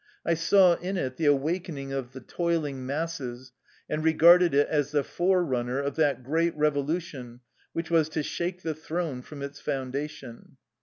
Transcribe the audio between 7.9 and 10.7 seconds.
was to shake the throne from its foundation.